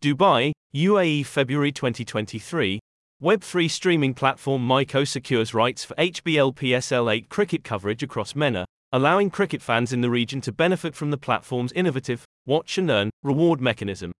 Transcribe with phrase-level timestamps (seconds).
[0.00, 2.78] Dubai, UAE February 2023.
[3.20, 9.28] Web3 streaming platform Myco secures rights for HBL PSL 8 cricket coverage across MENA, allowing
[9.28, 13.60] cricket fans in the region to benefit from the platform's innovative watch and earn reward
[13.60, 14.12] mechanism.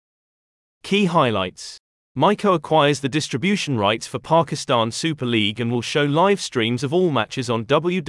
[0.83, 1.79] Key highlights
[2.17, 6.93] Myco acquires the distribution rights for Pakistan Super League and will show live streams of
[6.93, 8.07] all matches on www.myco.io.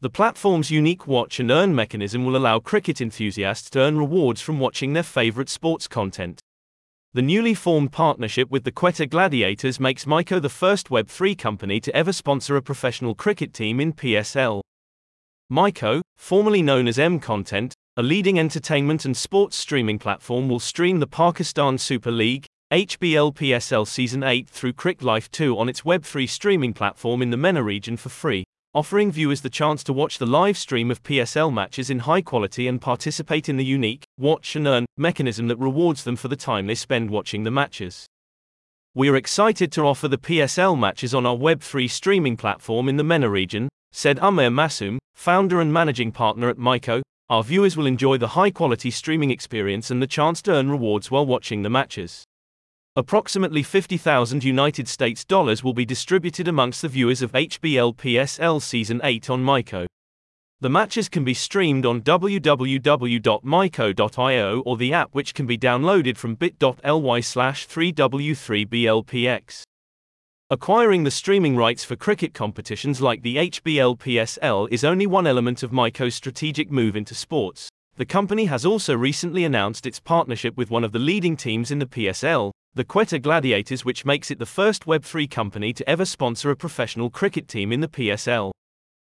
[0.00, 4.58] The platform's unique watch and earn mechanism will allow cricket enthusiasts to earn rewards from
[4.58, 6.40] watching their favorite sports content.
[7.14, 11.94] The newly formed partnership with the Quetta Gladiators makes Myco the first Web3 company to
[11.94, 14.60] ever sponsor a professional cricket team in PSL.
[15.50, 20.98] Myco, formerly known as M Content, a leading entertainment and sports streaming platform, will stream
[20.98, 26.72] the Pakistan Super League, HBL PSL Season 8 through CricLife 2 on its Web3 streaming
[26.72, 28.42] platform in the MENA region for free,
[28.74, 32.66] offering viewers the chance to watch the live stream of PSL matches in high quality
[32.66, 36.66] and participate in the unique watch and earn mechanism that rewards them for the time
[36.66, 38.06] they spend watching the matches.
[38.92, 43.04] We are excited to offer the PSL matches on our Web3 streaming platform in the
[43.04, 47.02] MENA region, said Umair Masoom, founder and managing partner at Myco.
[47.30, 51.10] Our viewers will enjoy the high quality streaming experience and the chance to earn rewards
[51.10, 52.24] while watching the matches.
[52.96, 59.00] Approximately 50,000 United States dollars will be distributed amongst the viewers of HBL PSL Season
[59.02, 59.86] 8 on Myco.
[60.60, 62.60] The matches can be streamed on www.myco.io
[64.60, 69.62] or the app which can be downloaded from bit.ly slash 3w3blpx.
[70.50, 75.64] Acquiring the streaming rights for cricket competitions like the HBL PSL is only one element
[75.64, 77.68] of Myco's strategic move into sports.
[77.96, 81.80] The company has also recently announced its partnership with one of the leading teams in
[81.80, 86.50] the PSL, the Quetta Gladiators, which makes it the first Web3 company to ever sponsor
[86.50, 88.50] a professional cricket team in the PSL.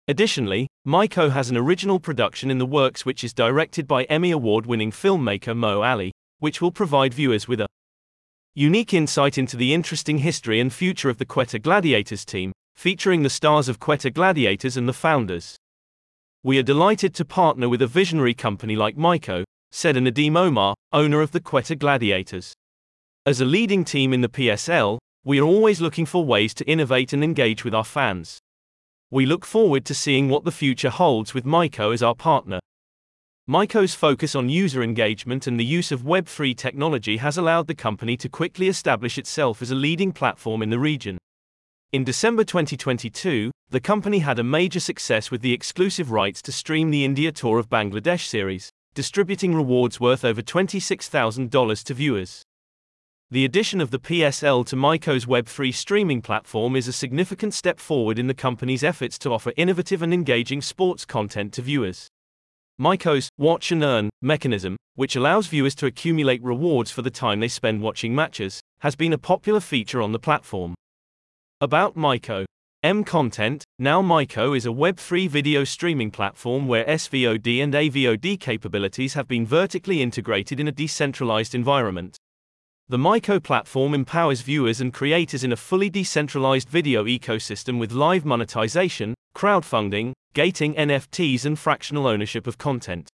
[0.06, 4.64] Additionally, Myco has an original production in the works which is directed by Emmy Award
[4.64, 7.66] winning filmmaker Mo Ali, which will provide viewers with a
[8.54, 13.30] Unique insight into the interesting history and future of the Quetta Gladiators team, featuring the
[13.30, 15.56] stars of Quetta Gladiators and the founders.
[16.42, 21.20] We are delighted to partner with a visionary company like Myco, said Nadeem Omar, owner
[21.20, 22.52] of the Quetta Gladiators.
[23.28, 27.12] As a leading team in the PSL, we are always looking for ways to innovate
[27.12, 28.38] and engage with our fans.
[29.10, 32.58] We look forward to seeing what the future holds with Myco as our partner.
[33.46, 38.16] Myco's focus on user engagement and the use of Web3 technology has allowed the company
[38.16, 41.18] to quickly establish itself as a leading platform in the region.
[41.92, 46.90] In December 2022, the company had a major success with the exclusive rights to stream
[46.90, 52.42] the India Tour of Bangladesh series, distributing rewards worth over $26,000 to viewers.
[53.30, 58.18] The addition of the PSL to Myco's Web3 streaming platform is a significant step forward
[58.18, 62.08] in the company's efforts to offer innovative and engaging sports content to viewers.
[62.80, 67.48] Myco's Watch and Earn mechanism, which allows viewers to accumulate rewards for the time they
[67.48, 70.74] spend watching matches, has been a popular feature on the platform.
[71.60, 72.46] About Myco
[72.82, 79.12] M Content, now Myco is a Web3 video streaming platform where SVOD and AVOD capabilities
[79.12, 82.16] have been vertically integrated in a decentralized environment.
[82.90, 88.24] The Myco platform empowers viewers and creators in a fully decentralized video ecosystem with live
[88.24, 93.10] monetization, crowdfunding, gating NFTs, and fractional ownership of content.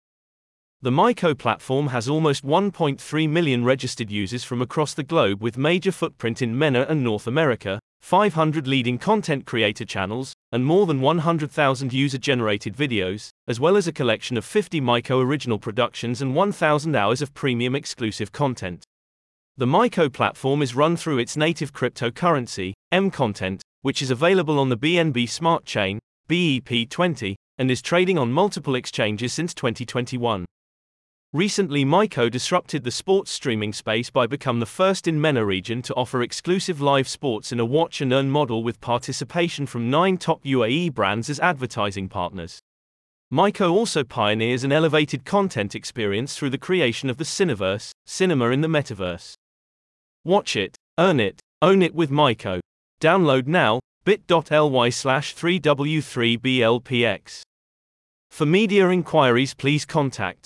[0.83, 5.91] The Myco platform has almost 1.3 million registered users from across the globe with major
[5.91, 11.91] footprint in MENA and North America, 500 leading content creator channels, and more than 100,000
[11.91, 17.23] user-generated videos, as well as a collection of 50 Myco original productions and 1,000 hours
[17.23, 18.85] of premium exclusive content.
[19.55, 24.69] The Myco platform is run through its native cryptocurrency, M Content, which is available on
[24.69, 30.43] the BNB Smart Chain, BEP20, and is trading on multiple exchanges since 2021.
[31.33, 35.93] Recently, Myco disrupted the sports streaming space by becoming the first in MENA region to
[35.93, 40.43] offer exclusive live sports in a watch and earn model with participation from nine top
[40.43, 42.59] UAE brands as advertising partners.
[43.31, 48.61] Myco also pioneers an elevated content experience through the creation of the Cineverse, cinema in
[48.61, 49.35] the metaverse.
[50.25, 52.61] Watch it, earn it, own it with Myco.
[53.01, 57.41] Download now, bit.ly slash 3w3blpx.
[58.31, 60.45] For media inquiries please contact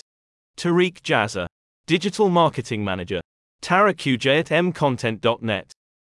[0.56, 1.46] Tariq Jazza,
[1.86, 3.20] Digital Marketing Manager,
[3.60, 5.72] Tara QJ at mcontent.net.